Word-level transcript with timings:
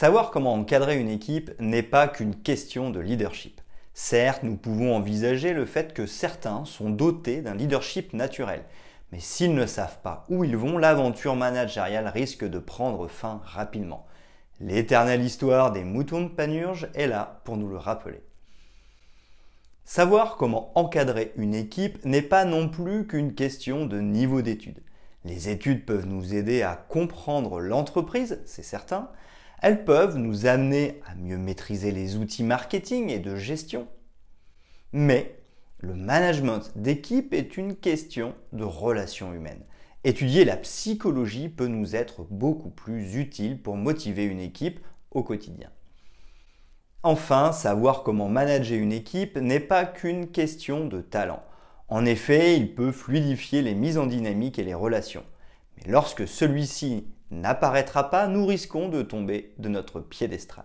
Savoir 0.00 0.30
comment 0.30 0.54
encadrer 0.54 0.98
une 0.98 1.10
équipe 1.10 1.50
n'est 1.60 1.82
pas 1.82 2.08
qu'une 2.08 2.34
question 2.34 2.88
de 2.88 3.00
leadership. 3.00 3.60
Certes, 3.92 4.44
nous 4.44 4.56
pouvons 4.56 4.96
envisager 4.96 5.52
le 5.52 5.66
fait 5.66 5.92
que 5.92 6.06
certains 6.06 6.64
sont 6.64 6.88
dotés 6.88 7.42
d'un 7.42 7.54
leadership 7.54 8.14
naturel, 8.14 8.64
mais 9.12 9.20
s'ils 9.20 9.54
ne 9.54 9.66
savent 9.66 9.98
pas 10.02 10.24
où 10.30 10.42
ils 10.42 10.56
vont, 10.56 10.78
l'aventure 10.78 11.36
managériale 11.36 12.08
risque 12.08 12.48
de 12.48 12.58
prendre 12.58 13.08
fin 13.08 13.42
rapidement. 13.44 14.06
L'éternelle 14.58 15.20
histoire 15.20 15.70
des 15.70 15.84
moutons 15.84 16.22
de 16.22 16.28
panurge 16.28 16.88
est 16.94 17.06
là 17.06 17.42
pour 17.44 17.58
nous 17.58 17.68
le 17.68 17.76
rappeler. 17.76 18.22
Savoir 19.84 20.38
comment 20.38 20.72
encadrer 20.76 21.34
une 21.36 21.54
équipe 21.54 22.02
n'est 22.06 22.22
pas 22.22 22.46
non 22.46 22.70
plus 22.70 23.06
qu'une 23.06 23.34
question 23.34 23.84
de 23.84 24.00
niveau 24.00 24.40
d'études. 24.40 24.80
Les 25.26 25.50
études 25.50 25.84
peuvent 25.84 26.06
nous 26.06 26.34
aider 26.34 26.62
à 26.62 26.74
comprendre 26.88 27.60
l'entreprise, 27.60 28.40
c'est 28.46 28.64
certain, 28.64 29.10
elles 29.62 29.84
peuvent 29.84 30.16
nous 30.16 30.46
amener 30.46 31.00
à 31.06 31.14
mieux 31.14 31.38
maîtriser 31.38 31.92
les 31.92 32.16
outils 32.16 32.44
marketing 32.44 33.10
et 33.10 33.18
de 33.18 33.36
gestion. 33.36 33.88
Mais 34.92 35.36
le 35.78 35.94
management 35.94 36.72
d'équipe 36.76 37.32
est 37.32 37.56
une 37.56 37.76
question 37.76 38.34
de 38.52 38.64
relations 38.64 39.32
humaines. 39.32 39.64
Étudier 40.04 40.44
la 40.44 40.56
psychologie 40.56 41.48
peut 41.48 41.66
nous 41.66 41.94
être 41.94 42.26
beaucoup 42.30 42.70
plus 42.70 43.16
utile 43.16 43.60
pour 43.60 43.76
motiver 43.76 44.24
une 44.24 44.40
équipe 44.40 44.80
au 45.10 45.22
quotidien. 45.22 45.70
Enfin, 47.02 47.52
savoir 47.52 48.02
comment 48.02 48.28
manager 48.28 48.78
une 48.78 48.92
équipe 48.92 49.36
n'est 49.36 49.60
pas 49.60 49.84
qu'une 49.84 50.28
question 50.28 50.86
de 50.86 51.00
talent. 51.00 51.42
En 51.88 52.04
effet, 52.04 52.56
il 52.56 52.74
peut 52.74 52.92
fluidifier 52.92 53.62
les 53.62 53.74
mises 53.74 53.98
en 53.98 54.06
dynamique 54.06 54.58
et 54.58 54.64
les 54.64 54.74
relations. 54.74 55.24
Mais 55.76 55.90
lorsque 55.90 56.28
celui-ci 56.28 57.06
n'apparaîtra 57.30 58.10
pas, 58.10 58.26
nous 58.26 58.46
risquons 58.46 58.88
de 58.88 59.02
tomber 59.02 59.54
de 59.58 59.68
notre 59.68 60.00
piédestal. 60.00 60.64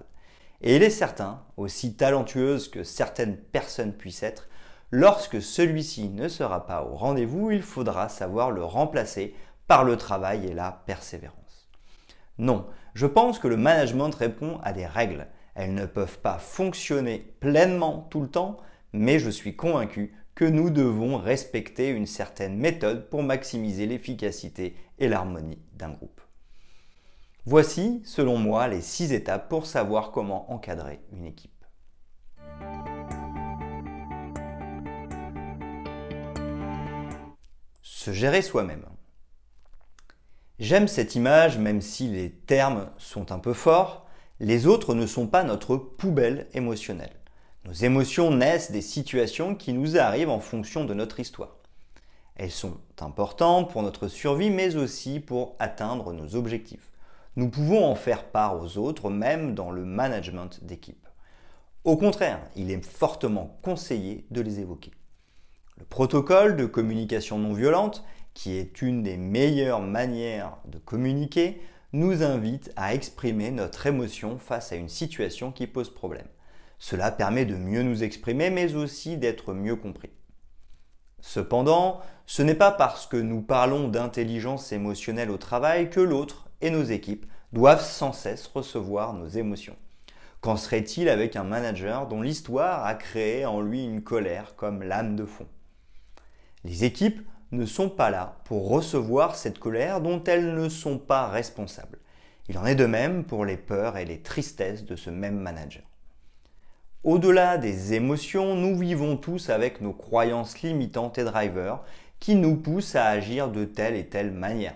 Et 0.62 0.76
il 0.76 0.84
est 0.84 0.90
certain, 0.90 1.44
aussi 1.58 1.96
talentueuse 1.96 2.70
que 2.70 2.84
certaines 2.84 3.38
personnes 3.38 3.94
puissent 3.94 4.24
être, 4.24 4.48
lorsque 4.92 5.42
celui-ci 5.42 6.10
ne 6.10 6.28
sera 6.28 6.66
pas 6.66 6.84
au 6.84 6.96
rendez-vous, 6.96 7.52
il 7.52 7.62
faudra 7.62 8.10
savoir 8.10 8.52
le 8.52 8.64
remplacer 8.64 9.36
par 9.68 9.84
le 9.84 9.98
travail 9.98 10.48
et 10.48 10.54
la 10.54 10.84
persévérance. 10.86 11.70
Non, 12.38 12.68
je 12.94 13.06
pense 13.06 13.40
que 13.40 13.48
le 13.48 13.58
management 13.58 14.14
répond 14.14 14.60
à 14.64 14.74
des 14.74 14.86
règles. 14.86 15.28
Elles 15.54 15.74
ne 15.74 15.86
peuvent 15.86 16.20
pas 16.20 16.38
fonctionner 16.38 17.36
pleinement 17.40 18.08
tout 18.10 18.22
le 18.22 18.30
temps, 18.30 18.58
mais 18.94 19.20
je 19.20 19.30
suis 19.30 19.56
convaincu 19.56 20.14
que 20.36 20.46
nous 20.46 20.70
devons 20.70 21.18
respecter 21.18 21.90
une 21.90 22.08
certaine 22.08 22.58
méthode 22.58 23.10
pour 23.10 23.24
maximiser 23.24 23.86
l'efficacité 23.86 24.76
et 25.00 25.08
l'harmonie 25.08 25.60
d'un 25.74 25.92
groupe. 25.92 26.22
Voici, 27.48 28.02
selon 28.06 28.40
moi, 28.40 28.68
les 28.68 28.82
six 28.82 29.14
étapes 29.14 29.50
pour 29.50 29.68
savoir 29.68 30.10
comment 30.10 30.52
encadrer 30.52 31.00
une 31.12 31.26
équipe. 31.26 31.52
Se 37.84 38.12
gérer 38.12 38.42
soi-même. 38.42 38.88
J'aime 40.58 40.88
cette 40.88 41.14
image 41.14 41.60
même 41.60 41.82
si 41.82 42.08
les 42.08 42.32
termes 42.32 42.90
sont 42.98 43.32
un 43.32 43.38
peu 43.38 43.54
forts. 43.54 44.08
Les 44.40 44.66
autres 44.66 44.96
ne 44.96 45.06
sont 45.06 45.28
pas 45.28 45.44
notre 45.44 45.78
poubelle 45.78 46.48
émotionnelle. 46.56 47.16
Nos 47.66 47.74
émotions 47.74 48.32
naissent 48.32 48.72
des 48.72 48.82
situations 48.82 49.54
qui 49.54 49.72
nous 49.72 50.00
arrivent 50.00 50.32
en 50.32 50.40
fonction 50.40 50.84
de 50.84 50.96
notre 50.96 51.20
histoire. 51.20 51.58
Elles 52.38 52.50
sont 52.50 52.80
importantes 53.00 53.72
pour 53.72 53.84
notre 53.84 54.08
survie 54.08 54.50
mais 54.50 54.76
aussi 54.78 55.20
pour 55.20 55.56
atteindre 55.60 56.12
nos 56.12 56.34
objectifs 56.36 56.90
nous 57.36 57.50
pouvons 57.50 57.86
en 57.86 57.96
faire 57.96 58.26
part 58.26 58.62
aux 58.62 58.78
autres, 58.78 59.10
même 59.10 59.56
dans 59.56 59.72
le 59.72 59.84
management 59.84 60.64
d'équipe. 60.64 61.08
Au 61.84 61.98
contraire, 61.98 62.40
il 62.56 62.72
est 62.72 62.84
fortement 62.84 63.60
conseillé 63.62 64.26
de 64.32 64.42
les 64.42 64.60
évoquer. 64.60 64.92
Le 65.78 65.86
protocole 65.86 66.56
de 66.56 66.66
communication 66.66 67.38
non 67.38 67.54
violente, 67.54 68.06
qui 68.34 68.58
est 68.58 68.82
une 68.82 69.04
des 69.04 69.18
meilleures 69.18 69.82
manières 69.82 70.58
de 70.66 70.78
communiquer, 70.78 71.62
nous 71.92 72.24
invite 72.24 72.72
à 72.76 72.94
exprimer 72.94 73.52
notre 73.52 73.86
émotion 73.86 74.38
face 74.38 74.72
à 74.72 74.76
une 74.76 74.90
situation 74.90 75.52
qui 75.52 75.68
pose 75.68 75.94
problème. 75.94 76.28
Cela 76.80 77.12
permet 77.12 77.46
de 77.46 77.56
mieux 77.56 77.84
nous 77.84 78.04
exprimer, 78.04 78.50
mais 78.50 78.76
aussi 78.76 79.18
d'être 79.18 79.54
mieux 79.54 79.76
compris. 79.76 80.12
Cependant, 81.22 82.02
ce 82.26 82.42
n'est 82.42 82.56
pas 82.56 82.72
parce 82.72 83.08
que 83.08 83.18
nous 83.18 83.42
parlons 83.42 83.88
d'intelligence 83.88 84.72
émotionnelle 84.72 85.32
au 85.32 85.38
travail 85.38 85.90
que 85.90 86.00
l'autre 86.00 86.45
et 86.62 86.70
nos 86.70 86.84
équipes 86.84 87.26
doivent 87.54 87.84
sans 87.84 88.14
cesse 88.14 88.48
recevoir 88.48 89.14
nos 89.14 89.28
émotions. 89.28 89.76
Qu'en 90.42 90.58
serait-il 90.58 91.10
avec 91.10 91.36
un 91.36 91.44
manager 91.44 92.08
dont 92.08 92.22
l'histoire 92.22 92.86
a 92.86 92.94
créé 92.94 93.46
en 93.46 93.62
lui 93.62 93.84
une 93.84 94.04
colère 94.04 94.56
comme 94.56 94.84
l'âme 94.84 95.16
de 95.16 95.26
fond? 95.26 95.48
Les 96.64 96.84
équipes 96.84 97.22
ne 97.52 97.66
sont 97.66 97.90
pas 97.90 98.10
là 98.10 98.38
pour 98.46 98.70
recevoir 98.70 99.36
cette 99.36 99.60
colère 99.60 100.02
dont 100.02 100.24
elles 100.24 100.54
ne 100.54 100.70
sont 100.70 100.98
pas 100.98 101.28
responsables. 101.28 102.00
Il 102.48 102.58
en 102.58 102.66
est 102.66 102.76
de 102.76 102.86
même 102.86 103.24
pour 103.24 103.46
les 103.46 103.58
peurs 103.58 103.98
et 103.98 104.06
les 104.06 104.22
tristesses 104.22 104.86
de 104.86 104.96
ce 104.96 105.10
même 105.10 105.40
manager. 105.40 105.84
Au-delà 107.04 107.58
des 107.58 107.94
émotions, 107.94 108.56
nous 108.56 108.78
vivons 108.78 109.18
tous 109.18 109.50
avec 109.50 109.82
nos 109.82 109.94
croyances 109.94 110.62
limitantes 110.62 111.18
et 111.18 111.24
drivers 111.24 111.82
qui 112.20 112.36
nous 112.36 112.56
poussent 112.56 112.96
à 112.96 113.06
agir 113.06 113.50
de 113.50 113.66
telle 113.66 113.96
et 113.96 114.08
telle 114.08 114.32
manière. 114.32 114.76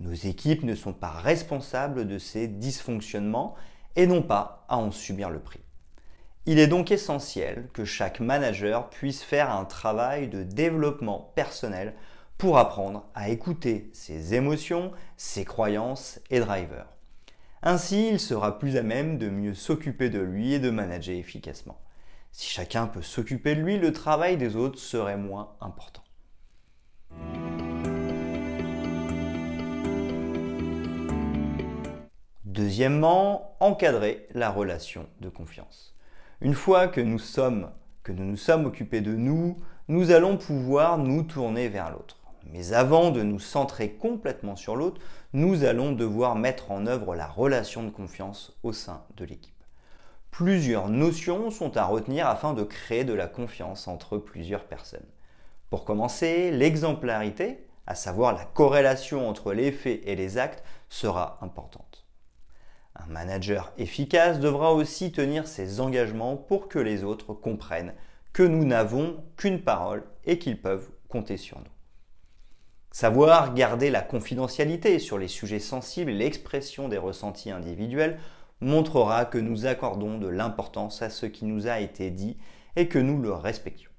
Nos 0.00 0.12
équipes 0.12 0.64
ne 0.64 0.74
sont 0.74 0.92
pas 0.92 1.10
responsables 1.10 2.06
de 2.06 2.18
ces 2.18 2.48
dysfonctionnements 2.48 3.54
et 3.96 4.06
n'ont 4.06 4.22
pas 4.22 4.64
à 4.68 4.76
en 4.76 4.90
subir 4.90 5.30
le 5.30 5.38
prix. 5.38 5.60
Il 6.46 6.58
est 6.58 6.66
donc 6.66 6.90
essentiel 6.90 7.68
que 7.72 7.84
chaque 7.84 8.20
manager 8.20 8.90
puisse 8.90 9.22
faire 9.22 9.50
un 9.50 9.64
travail 9.64 10.28
de 10.28 10.42
développement 10.42 11.32
personnel 11.34 11.94
pour 12.36 12.58
apprendre 12.58 13.06
à 13.14 13.30
écouter 13.30 13.90
ses 13.94 14.34
émotions, 14.34 14.92
ses 15.16 15.44
croyances 15.44 16.20
et 16.28 16.40
drivers. 16.40 16.88
Ainsi, 17.62 18.08
il 18.10 18.20
sera 18.20 18.58
plus 18.58 18.76
à 18.76 18.82
même 18.82 19.16
de 19.16 19.30
mieux 19.30 19.54
s'occuper 19.54 20.10
de 20.10 20.20
lui 20.20 20.52
et 20.52 20.58
de 20.58 20.68
manager 20.68 21.16
efficacement. 21.16 21.80
Si 22.30 22.50
chacun 22.50 22.86
peut 22.86 23.00
s'occuper 23.00 23.54
de 23.54 23.62
lui, 23.62 23.78
le 23.78 23.92
travail 23.92 24.36
des 24.36 24.56
autres 24.56 24.78
serait 24.78 25.16
moins 25.16 25.56
important. 25.62 26.03
Deuxièmement, 32.54 33.56
encadrer 33.58 34.28
la 34.32 34.48
relation 34.48 35.08
de 35.20 35.28
confiance. 35.28 35.92
Une 36.40 36.54
fois 36.54 36.86
que 36.86 37.00
nous 37.00 37.18
sommes, 37.18 37.68
que 38.04 38.12
nous 38.12 38.22
nous 38.22 38.36
sommes 38.36 38.64
occupés 38.64 39.00
de 39.00 39.12
nous, 39.12 39.58
nous 39.88 40.12
allons 40.12 40.36
pouvoir 40.36 40.98
nous 40.98 41.24
tourner 41.24 41.66
vers 41.66 41.90
l'autre. 41.90 42.18
Mais 42.52 42.72
avant 42.72 43.10
de 43.10 43.24
nous 43.24 43.40
centrer 43.40 43.94
complètement 43.94 44.54
sur 44.54 44.76
l'autre, 44.76 45.00
nous 45.32 45.64
allons 45.64 45.90
devoir 45.90 46.36
mettre 46.36 46.70
en 46.70 46.86
œuvre 46.86 47.16
la 47.16 47.26
relation 47.26 47.82
de 47.82 47.90
confiance 47.90 48.56
au 48.62 48.72
sein 48.72 49.02
de 49.16 49.24
l'équipe. 49.24 49.52
Plusieurs 50.30 50.88
notions 50.88 51.50
sont 51.50 51.76
à 51.76 51.86
retenir 51.86 52.28
afin 52.28 52.54
de 52.54 52.62
créer 52.62 53.02
de 53.02 53.14
la 53.14 53.26
confiance 53.26 53.88
entre 53.88 54.16
plusieurs 54.16 54.66
personnes. 54.66 55.08
Pour 55.70 55.84
commencer, 55.84 56.52
l'exemplarité, 56.52 57.66
à 57.88 57.96
savoir 57.96 58.32
la 58.32 58.44
corrélation 58.44 59.28
entre 59.28 59.52
les 59.52 59.72
faits 59.72 60.02
et 60.04 60.14
les 60.14 60.38
actes, 60.38 60.62
sera 60.88 61.40
importante. 61.42 62.03
Un 62.96 63.06
manager 63.06 63.72
efficace 63.76 64.38
devra 64.40 64.72
aussi 64.72 65.12
tenir 65.12 65.46
ses 65.46 65.80
engagements 65.80 66.36
pour 66.36 66.68
que 66.68 66.78
les 66.78 67.04
autres 67.04 67.34
comprennent 67.34 67.94
que 68.32 68.42
nous 68.42 68.64
n'avons 68.64 69.24
qu'une 69.36 69.62
parole 69.62 70.04
et 70.24 70.38
qu'ils 70.38 70.60
peuvent 70.60 70.88
compter 71.08 71.36
sur 71.36 71.58
nous. 71.58 71.64
Savoir 72.90 73.54
garder 73.54 73.90
la 73.90 74.02
confidentialité 74.02 74.98
sur 74.98 75.18
les 75.18 75.28
sujets 75.28 75.58
sensibles 75.58 76.12
et 76.12 76.14
l'expression 76.14 76.88
des 76.88 76.98
ressentis 76.98 77.50
individuels 77.50 78.18
montrera 78.60 79.24
que 79.24 79.38
nous 79.38 79.66
accordons 79.66 80.18
de 80.18 80.28
l'importance 80.28 81.02
à 81.02 81.10
ce 81.10 81.26
qui 81.26 81.44
nous 81.44 81.66
a 81.66 81.80
été 81.80 82.10
dit 82.10 82.36
et 82.76 82.88
que 82.88 82.98
nous 82.98 83.20
le 83.20 83.32
respections. 83.32 83.90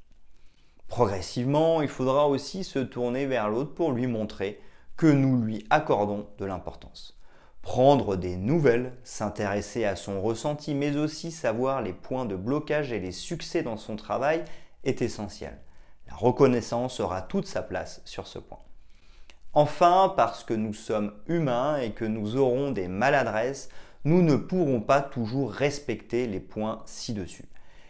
Progressivement, 0.87 1.81
il 1.81 1.87
faudra 1.87 2.27
aussi 2.27 2.63
se 2.63 2.79
tourner 2.79 3.25
vers 3.25 3.49
l'autre 3.49 3.73
pour 3.73 3.91
lui 3.91 4.07
montrer 4.07 4.61
que 4.97 5.07
nous 5.07 5.41
lui 5.41 5.65
accordons 5.69 6.27
de 6.37 6.45
l'importance. 6.45 7.14
Prendre 7.65 8.15
des 8.15 8.37
nouvelles, 8.37 8.93
s'intéresser 9.03 9.85
à 9.85 9.95
son 9.95 10.21
ressenti, 10.21 10.75
mais 10.75 10.95
aussi 10.97 11.31
savoir 11.31 11.81
les 11.81 11.93
points 11.93 12.25
de 12.25 12.35
blocage 12.35 12.91
et 12.91 12.99
les 12.99 13.11
succès 13.11 13.63
dans 13.63 13.75
son 13.75 13.95
travail 13.95 14.45
est 14.83 15.01
essentiel. 15.01 15.57
La 16.07 16.13
reconnaissance 16.13 16.99
aura 16.99 17.23
toute 17.23 17.47
sa 17.47 17.63
place 17.63 18.03
sur 18.05 18.27
ce 18.27 18.37
point. 18.37 18.59
Enfin, 19.53 20.13
parce 20.15 20.43
que 20.43 20.53
nous 20.53 20.75
sommes 20.75 21.11
humains 21.25 21.77
et 21.77 21.89
que 21.91 22.05
nous 22.05 22.37
aurons 22.37 22.69
des 22.69 22.87
maladresses, 22.87 23.69
nous 24.03 24.21
ne 24.21 24.35
pourrons 24.35 24.79
pas 24.79 25.01
toujours 25.01 25.51
respecter 25.51 26.27
les 26.27 26.39
points 26.39 26.83
ci-dessus. 26.85 27.49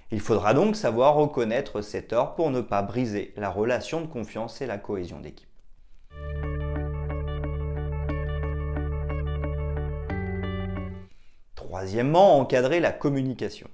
Il 0.10 0.22
faudra 0.22 0.54
donc 0.54 0.77
savoir 0.77 1.16
reconnaître 1.16 1.81
ces 1.81 2.04
torts 2.04 2.36
pour 2.36 2.50
ne 2.50 2.62
pas 2.62 2.81
briser 2.81 3.33
la 3.36 3.50
relation 3.50 4.00
de 4.00 4.07
confiance 4.07 4.62
et 4.62 4.68
la 4.68 4.77
cohésion 4.77 5.19
d'équipe. 5.19 5.45
Troisièmement, 11.75 12.39
encadrer 12.39 12.80
la 12.80 12.94
communication. 12.94 13.68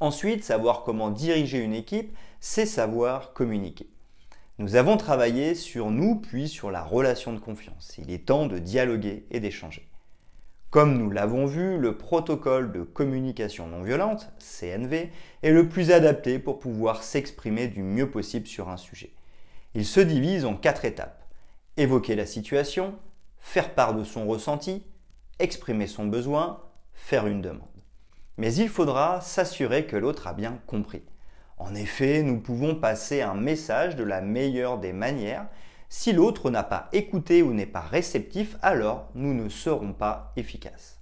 Ensuite, 0.00 0.42
savoir 0.42 0.84
comment 0.84 1.10
diriger 1.10 1.58
une 1.58 1.74
équipe, 1.74 2.16
c'est 2.40 2.64
savoir 2.64 3.34
communiquer. 3.34 3.90
Nous 4.56 4.74
avons 4.74 4.96
travaillé 4.96 5.54
sur 5.54 5.90
nous 5.90 6.14
puis 6.14 6.48
sur 6.48 6.70
la 6.70 6.82
relation 6.82 7.34
de 7.34 7.38
confiance. 7.38 7.98
Il 7.98 8.10
est 8.10 8.24
temps 8.24 8.46
de 8.46 8.56
dialoguer 8.56 9.26
et 9.30 9.38
d'échanger. 9.38 9.86
Comme 10.70 10.96
nous 10.96 11.10
l'avons 11.10 11.44
vu, 11.44 11.76
le 11.76 11.98
protocole 11.98 12.72
de 12.72 12.84
communication 12.84 13.66
non 13.66 13.82
violente, 13.82 14.32
CNV, 14.38 15.10
est 15.42 15.52
le 15.52 15.68
plus 15.68 15.90
adapté 15.90 16.38
pour 16.38 16.58
pouvoir 16.58 17.02
s'exprimer 17.02 17.68
du 17.68 17.82
mieux 17.82 18.08
possible 18.08 18.46
sur 18.46 18.70
un 18.70 18.78
sujet. 18.78 19.12
Il 19.74 19.84
se 19.84 20.00
divise 20.00 20.46
en 20.46 20.56
quatre 20.56 20.86
étapes. 20.86 21.22
Évoquer 21.76 22.16
la 22.16 22.24
situation, 22.24 22.94
faire 23.40 23.74
part 23.74 23.94
de 23.94 24.04
son 24.04 24.26
ressenti, 24.26 24.82
exprimer 25.42 25.86
son 25.86 26.06
besoin, 26.06 26.62
faire 26.94 27.26
une 27.26 27.42
demande. 27.42 27.68
Mais 28.38 28.54
il 28.54 28.68
faudra 28.68 29.20
s'assurer 29.20 29.86
que 29.86 29.96
l'autre 29.96 30.26
a 30.26 30.32
bien 30.32 30.58
compris. 30.66 31.02
En 31.58 31.74
effet, 31.74 32.22
nous 32.22 32.40
pouvons 32.40 32.74
passer 32.74 33.20
un 33.20 33.34
message 33.34 33.96
de 33.96 34.04
la 34.04 34.20
meilleure 34.20 34.78
des 34.78 34.92
manières. 34.92 35.46
Si 35.88 36.12
l'autre 36.12 36.50
n'a 36.50 36.62
pas 36.62 36.88
écouté 36.92 37.42
ou 37.42 37.52
n'est 37.52 37.66
pas 37.66 37.80
réceptif, 37.80 38.56
alors 38.62 39.10
nous 39.14 39.34
ne 39.34 39.48
serons 39.48 39.92
pas 39.92 40.32
efficaces. 40.36 40.98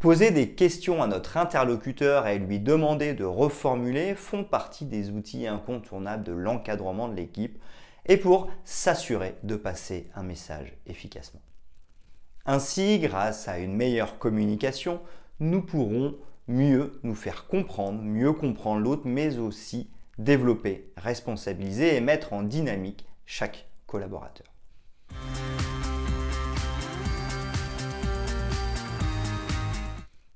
Poser 0.00 0.32
des 0.32 0.50
questions 0.50 1.00
à 1.00 1.06
notre 1.06 1.36
interlocuteur 1.36 2.26
et 2.26 2.38
lui 2.38 2.58
demander 2.58 3.14
de 3.14 3.24
reformuler 3.24 4.16
font 4.16 4.42
partie 4.42 4.86
des 4.86 5.10
outils 5.10 5.46
incontournables 5.46 6.24
de 6.24 6.32
l'encadrement 6.32 7.06
de 7.06 7.14
l'équipe 7.14 7.62
et 8.06 8.16
pour 8.16 8.50
s'assurer 8.64 9.36
de 9.44 9.54
passer 9.54 10.10
un 10.16 10.24
message 10.24 10.76
efficacement. 10.86 11.40
Ainsi, 12.44 12.98
grâce 12.98 13.46
à 13.46 13.58
une 13.58 13.76
meilleure 13.76 14.18
communication, 14.18 15.00
nous 15.38 15.62
pourrons 15.62 16.16
mieux 16.48 16.98
nous 17.04 17.14
faire 17.14 17.46
comprendre, 17.46 18.02
mieux 18.02 18.32
comprendre 18.32 18.80
l'autre, 18.80 19.02
mais 19.04 19.38
aussi 19.38 19.88
développer, 20.18 20.92
responsabiliser 20.96 21.94
et 21.94 22.00
mettre 22.00 22.32
en 22.32 22.42
dynamique 22.42 23.06
chaque 23.26 23.68
collaborateur. 23.86 24.46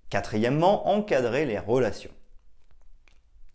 Quatrièmement, 0.08 0.88
encadrer 0.88 1.44
les 1.44 1.58
relations. 1.58 2.12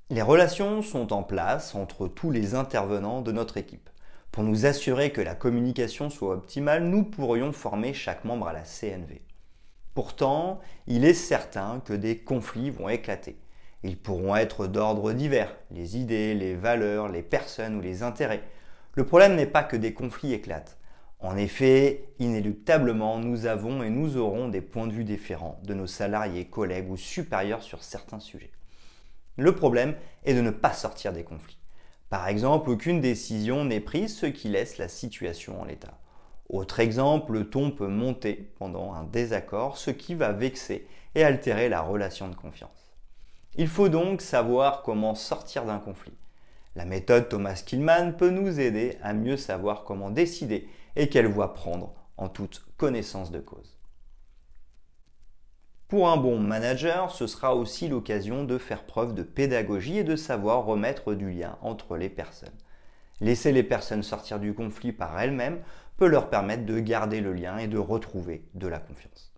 Les 0.09 0.21
relations 0.21 0.81
sont 0.81 1.13
en 1.13 1.23
place 1.23 1.73
entre 1.73 2.09
tous 2.09 2.31
les 2.31 2.53
intervenants 2.53 3.21
de 3.21 3.31
notre 3.31 3.55
équipe. 3.55 3.89
Pour 4.31 4.43
nous 4.43 4.65
assurer 4.65 5.11
que 5.11 5.19
la 5.19 5.35
communication 5.35 6.09
soit 6.09 6.33
optimale, 6.33 6.85
nous 6.85 7.03
pourrions 7.03 7.51
former 7.51 7.93
chaque 7.93 8.23
membre 8.23 8.47
à 8.47 8.53
la 8.53 8.63
CNV. 8.63 9.21
Pourtant, 9.93 10.61
il 10.87 11.03
est 11.03 11.13
certain 11.13 11.81
que 11.83 11.91
des 11.91 12.17
conflits 12.17 12.69
vont 12.69 12.87
éclater. 12.87 13.37
Ils 13.83 13.97
pourront 13.97 14.37
être 14.37 14.67
d'ordre 14.67 15.11
divers, 15.11 15.53
les 15.69 15.97
idées, 15.97 16.33
les 16.33 16.55
valeurs, 16.55 17.09
les 17.09 17.23
personnes 17.23 17.75
ou 17.75 17.81
les 17.81 18.03
intérêts. 18.03 18.43
Le 18.93 19.05
problème 19.05 19.35
n'est 19.35 19.45
pas 19.45 19.63
que 19.63 19.75
des 19.75 19.93
conflits 19.93 20.31
éclatent. 20.31 20.77
En 21.19 21.35
effet, 21.35 22.05
inéluctablement, 22.19 23.19
nous 23.19 23.47
avons 23.47 23.83
et 23.83 23.89
nous 23.89 24.15
aurons 24.15 24.47
des 24.47 24.61
points 24.61 24.87
de 24.87 24.93
vue 24.93 25.03
différents 25.03 25.59
de 25.65 25.73
nos 25.73 25.87
salariés, 25.87 26.45
collègues 26.45 26.89
ou 26.89 26.95
supérieurs 26.95 27.63
sur 27.63 27.83
certains 27.83 28.21
sujets. 28.21 28.51
Le 29.35 29.53
problème 29.53 29.95
est 30.23 30.33
de 30.33 30.41
ne 30.41 30.51
pas 30.51 30.71
sortir 30.73 31.11
des 31.11 31.23
conflits. 31.23 31.60
Par 32.11 32.27
exemple, 32.27 32.69
aucune 32.69 32.99
décision 32.99 33.63
n'est 33.63 33.79
prise, 33.79 34.17
ce 34.17 34.25
qui 34.25 34.49
laisse 34.49 34.77
la 34.77 34.89
situation 34.89 35.61
en 35.61 35.63
l'état. 35.63 35.97
Autre 36.49 36.81
exemple, 36.81 37.31
le 37.31 37.49
ton 37.49 37.71
peut 37.71 37.87
monter 37.87 38.51
pendant 38.59 38.93
un 38.93 39.05
désaccord, 39.05 39.77
ce 39.77 39.91
qui 39.91 40.13
va 40.13 40.33
vexer 40.33 40.85
et 41.15 41.23
altérer 41.23 41.69
la 41.69 41.79
relation 41.79 42.27
de 42.27 42.35
confiance. 42.35 42.91
Il 43.55 43.69
faut 43.69 43.87
donc 43.87 44.21
savoir 44.21 44.81
comment 44.81 45.15
sortir 45.15 45.63
d'un 45.63 45.79
conflit. 45.79 46.17
La 46.75 46.83
méthode 46.83 47.29
Thomas 47.29 47.63
Killman 47.65 48.11
peut 48.11 48.29
nous 48.29 48.59
aider 48.59 48.97
à 49.01 49.13
mieux 49.13 49.37
savoir 49.37 49.85
comment 49.85 50.09
décider 50.09 50.67
et 50.97 51.07
quelle 51.07 51.27
voie 51.27 51.53
prendre 51.53 51.93
en 52.17 52.27
toute 52.27 52.61
connaissance 52.75 53.31
de 53.31 53.39
cause. 53.39 53.77
Pour 55.91 56.07
un 56.07 56.15
bon 56.15 56.39
manager, 56.39 57.11
ce 57.11 57.27
sera 57.27 57.53
aussi 57.53 57.89
l'occasion 57.89 58.45
de 58.45 58.57
faire 58.57 58.85
preuve 58.85 59.13
de 59.13 59.23
pédagogie 59.23 59.97
et 59.97 60.05
de 60.05 60.15
savoir 60.15 60.63
remettre 60.63 61.13
du 61.15 61.29
lien 61.29 61.57
entre 61.61 61.97
les 61.97 62.07
personnes. 62.07 62.57
Laisser 63.19 63.51
les 63.51 63.61
personnes 63.61 64.01
sortir 64.01 64.39
du 64.39 64.53
conflit 64.53 64.93
par 64.93 65.19
elles-mêmes 65.19 65.59
peut 65.97 66.07
leur 66.07 66.29
permettre 66.29 66.65
de 66.65 66.79
garder 66.79 67.19
le 67.19 67.33
lien 67.33 67.57
et 67.57 67.67
de 67.67 67.77
retrouver 67.77 68.45
de 68.53 68.67
la 68.69 68.79
confiance. 68.79 69.33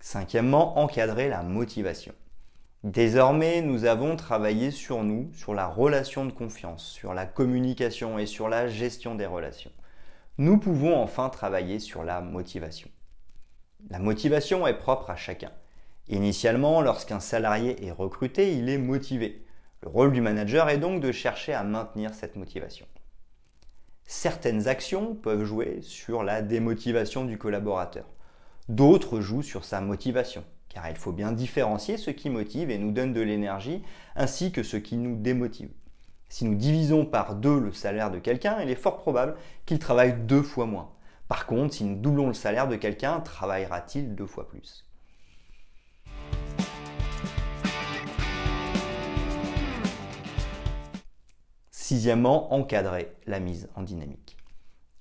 Cinquièmement, 0.00 0.76
encadrer 0.80 1.28
la 1.28 1.44
motivation. 1.44 2.14
Désormais, 2.82 3.62
nous 3.62 3.84
avons 3.84 4.16
travaillé 4.16 4.72
sur 4.72 5.04
nous, 5.04 5.30
sur 5.34 5.54
la 5.54 5.68
relation 5.68 6.24
de 6.24 6.32
confiance, 6.32 6.84
sur 6.84 7.14
la 7.14 7.26
communication 7.26 8.18
et 8.18 8.26
sur 8.26 8.48
la 8.48 8.66
gestion 8.66 9.14
des 9.14 9.26
relations 9.26 9.70
nous 10.38 10.58
pouvons 10.58 10.94
enfin 11.00 11.30
travailler 11.30 11.78
sur 11.78 12.04
la 12.04 12.20
motivation. 12.20 12.90
La 13.88 13.98
motivation 13.98 14.66
est 14.66 14.76
propre 14.76 15.08
à 15.08 15.16
chacun. 15.16 15.50
Initialement, 16.08 16.82
lorsqu'un 16.82 17.20
salarié 17.20 17.86
est 17.86 17.90
recruté, 17.90 18.54
il 18.54 18.68
est 18.68 18.76
motivé. 18.76 19.46
Le 19.80 19.88
rôle 19.88 20.12
du 20.12 20.20
manager 20.20 20.68
est 20.68 20.76
donc 20.76 21.00
de 21.00 21.10
chercher 21.10 21.54
à 21.54 21.64
maintenir 21.64 22.12
cette 22.12 22.36
motivation. 22.36 22.86
Certaines 24.04 24.68
actions 24.68 25.14
peuvent 25.14 25.44
jouer 25.44 25.80
sur 25.80 26.22
la 26.22 26.42
démotivation 26.42 27.24
du 27.24 27.38
collaborateur. 27.38 28.04
D'autres 28.68 29.20
jouent 29.20 29.42
sur 29.42 29.64
sa 29.64 29.80
motivation, 29.80 30.44
car 30.68 30.90
il 30.90 30.96
faut 30.96 31.12
bien 31.12 31.32
différencier 31.32 31.96
ce 31.96 32.10
qui 32.10 32.28
motive 32.28 32.70
et 32.70 32.78
nous 32.78 32.92
donne 32.92 33.14
de 33.14 33.22
l'énergie, 33.22 33.82
ainsi 34.16 34.52
que 34.52 34.62
ce 34.62 34.76
qui 34.76 34.96
nous 34.96 35.16
démotive. 35.16 35.70
Si 36.28 36.44
nous 36.44 36.56
divisons 36.56 37.06
par 37.06 37.36
deux 37.36 37.60
le 37.60 37.72
salaire 37.72 38.10
de 38.10 38.18
quelqu'un, 38.18 38.60
il 38.60 38.68
est 38.68 38.74
fort 38.74 38.98
probable 38.98 39.36
qu'il 39.64 39.78
travaille 39.78 40.14
deux 40.26 40.42
fois 40.42 40.66
moins. 40.66 40.90
Par 41.28 41.46
contre, 41.46 41.74
si 41.74 41.84
nous 41.84 41.96
doublons 41.96 42.26
le 42.28 42.34
salaire 42.34 42.68
de 42.68 42.76
quelqu'un, 42.76 43.20
travaillera-t-il 43.20 44.14
deux 44.14 44.26
fois 44.26 44.48
plus? 44.48 44.84
Sixièmement, 51.70 52.52
encadrer 52.52 53.12
la 53.26 53.38
mise 53.38 53.68
en 53.76 53.82
dynamique. 53.82 54.36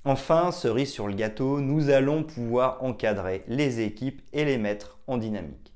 Enfin, 0.04 0.52
cerise 0.52 0.92
sur 0.92 1.08
le 1.08 1.16
gâteau, 1.16 1.60
nous 1.60 1.90
allons 1.90 2.24
pouvoir 2.24 2.84
encadrer 2.84 3.44
les 3.48 3.80
équipes 3.80 4.22
et 4.34 4.46
les 4.46 4.60
mettre 4.60 5.00
en 5.08 5.18
dynamique. 5.18 5.74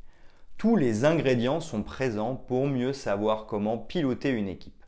Tous 0.58 0.75
les 0.75 1.06
ingrédients 1.06 1.62
sont 1.62 1.82
présents 1.82 2.36
pour 2.36 2.68
mieux 2.68 2.94
savoir 2.94 3.48
comment 3.48 3.79
piloter 3.79 4.29
une 4.29 4.48
équipe 4.48 4.79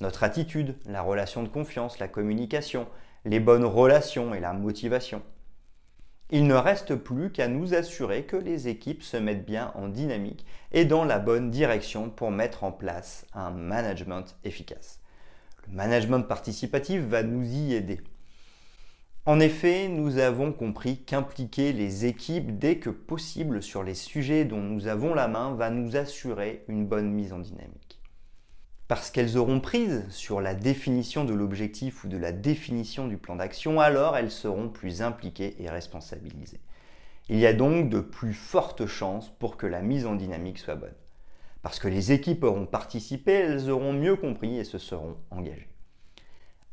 notre 0.00 0.22
attitude, 0.22 0.76
la 0.86 1.02
relation 1.02 1.42
de 1.42 1.48
confiance, 1.48 1.98
la 1.98 2.08
communication, 2.08 2.86
les 3.24 3.40
bonnes 3.40 3.64
relations 3.64 4.34
et 4.34 4.40
la 4.40 4.52
motivation. 4.52 5.22
Il 6.30 6.46
ne 6.46 6.54
reste 6.54 6.94
plus 6.94 7.32
qu'à 7.32 7.48
nous 7.48 7.74
assurer 7.74 8.24
que 8.24 8.36
les 8.36 8.68
équipes 8.68 9.02
se 9.02 9.16
mettent 9.16 9.46
bien 9.46 9.72
en 9.74 9.88
dynamique 9.88 10.44
et 10.72 10.84
dans 10.84 11.04
la 11.04 11.18
bonne 11.18 11.50
direction 11.50 12.10
pour 12.10 12.30
mettre 12.30 12.64
en 12.64 12.72
place 12.72 13.26
un 13.32 13.50
management 13.50 14.36
efficace. 14.44 15.00
Le 15.66 15.74
management 15.74 16.22
participatif 16.22 17.00
va 17.02 17.22
nous 17.22 17.44
y 17.44 17.74
aider. 17.74 18.00
En 19.24 19.40
effet, 19.40 19.88
nous 19.88 20.18
avons 20.18 20.52
compris 20.52 21.02
qu'impliquer 21.02 21.72
les 21.72 22.06
équipes 22.06 22.58
dès 22.58 22.76
que 22.76 22.90
possible 22.90 23.62
sur 23.62 23.82
les 23.82 23.94
sujets 23.94 24.44
dont 24.44 24.62
nous 24.62 24.86
avons 24.86 25.14
la 25.14 25.28
main 25.28 25.54
va 25.54 25.70
nous 25.70 25.96
assurer 25.96 26.64
une 26.68 26.86
bonne 26.86 27.10
mise 27.10 27.32
en 27.32 27.38
dynamique 27.38 27.97
parce 28.88 29.10
qu'elles 29.10 29.36
auront 29.36 29.60
prise 29.60 30.06
sur 30.08 30.40
la 30.40 30.54
définition 30.54 31.26
de 31.26 31.34
l'objectif 31.34 32.04
ou 32.04 32.08
de 32.08 32.16
la 32.16 32.32
définition 32.32 33.06
du 33.06 33.18
plan 33.18 33.36
d'action, 33.36 33.80
alors 33.80 34.16
elles 34.16 34.30
seront 34.30 34.70
plus 34.70 35.02
impliquées 35.02 35.54
et 35.62 35.68
responsabilisées. 35.68 36.60
Il 37.28 37.38
y 37.38 37.46
a 37.46 37.52
donc 37.52 37.90
de 37.90 38.00
plus 38.00 38.32
fortes 38.32 38.86
chances 38.86 39.28
pour 39.38 39.58
que 39.58 39.66
la 39.66 39.82
mise 39.82 40.06
en 40.06 40.14
dynamique 40.14 40.58
soit 40.58 40.76
bonne. 40.76 40.94
Parce 41.60 41.78
que 41.78 41.88
les 41.88 42.12
équipes 42.12 42.44
auront 42.44 42.64
participé, 42.64 43.32
elles 43.32 43.68
auront 43.68 43.92
mieux 43.92 44.16
compris 44.16 44.56
et 44.56 44.64
se 44.64 44.78
seront 44.78 45.18
engagées. 45.30 45.68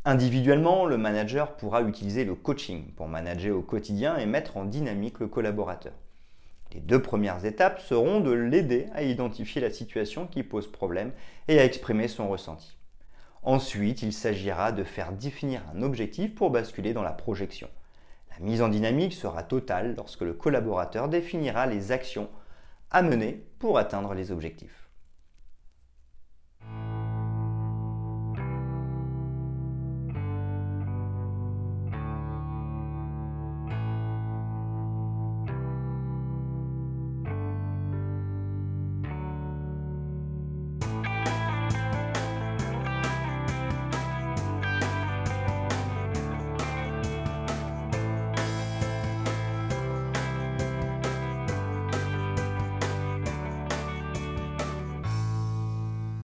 Individuellement, 0.06 0.86
le 0.86 0.98
manager 0.98 1.58
pourra 1.58 1.82
utiliser 1.82 2.24
le 2.24 2.36
coaching 2.36 2.94
pour 2.94 3.10
manager 3.10 3.58
au 3.58 3.62
quotidien 3.62 4.16
et 4.18 4.26
mettre 4.26 4.56
en 4.56 4.64
dynamique 4.64 5.20
le 5.20 5.28
collaborateur. 5.28 5.94
Les 6.74 6.82
deux 6.82 7.02
premières 7.02 7.46
étapes 7.46 7.80
seront 7.80 8.20
de 8.20 8.32
l'aider 8.32 8.88
à 8.94 9.04
identifier 9.04 9.62
la 9.62 9.70
situation 9.70 10.28
qui 10.28 10.44
pose 10.44 10.72
problème 10.72 11.12
et 11.48 11.60
à 11.60 11.66
exprimer 11.66 12.08
son 12.08 12.28
ressenti. 12.28 12.78
Ensuite, 13.44 14.02
il 14.02 14.12
s'agira 14.12 14.72
de 14.72 14.84
faire 14.84 15.12
définir 15.12 15.62
un 15.74 15.84
objectif 15.84 16.34
pour 16.34 16.50
basculer 16.50 16.94
dans 16.94 17.04
la 17.04 17.12
projection. 17.12 17.70
La 18.32 18.44
mise 18.44 18.62
en 18.62 18.70
dynamique 18.70 19.14
sera 19.14 19.44
totale 19.44 19.96
lorsque 19.96 20.22
le 20.22 20.34
collaborateur 20.34 21.08
définira 21.08 21.68
les 21.68 21.92
actions 21.92 22.30
à 22.92 23.02
mener 23.02 23.46
pour 23.60 23.78
atteindre 23.78 24.14
les 24.14 24.32
objectifs. 24.32 24.85